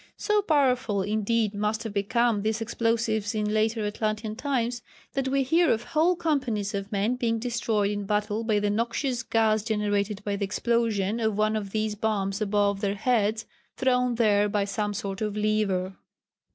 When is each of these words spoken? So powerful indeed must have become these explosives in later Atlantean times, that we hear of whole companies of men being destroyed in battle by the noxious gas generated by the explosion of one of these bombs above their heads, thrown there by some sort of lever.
So 0.17 0.41
powerful 0.41 1.03
indeed 1.03 1.53
must 1.53 1.83
have 1.83 1.93
become 1.93 2.41
these 2.41 2.59
explosives 2.59 3.35
in 3.35 3.53
later 3.53 3.85
Atlantean 3.85 4.35
times, 4.35 4.81
that 5.13 5.27
we 5.27 5.43
hear 5.43 5.69
of 5.69 5.83
whole 5.83 6.15
companies 6.15 6.73
of 6.73 6.91
men 6.91 7.17
being 7.17 7.37
destroyed 7.37 7.91
in 7.91 8.07
battle 8.07 8.43
by 8.43 8.57
the 8.57 8.71
noxious 8.71 9.21
gas 9.21 9.61
generated 9.61 10.23
by 10.23 10.37
the 10.37 10.45
explosion 10.45 11.19
of 11.19 11.37
one 11.37 11.55
of 11.55 11.69
these 11.69 11.93
bombs 11.93 12.41
above 12.41 12.81
their 12.81 12.95
heads, 12.95 13.45
thrown 13.77 14.15
there 14.15 14.49
by 14.49 14.65
some 14.65 14.95
sort 14.95 15.21
of 15.21 15.37
lever. 15.37 15.95